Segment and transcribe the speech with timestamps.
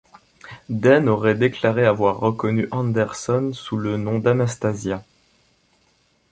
[0.67, 5.03] Dehn aurait déclaré avoir reconnu Anderson sous le nom d'Anastasia.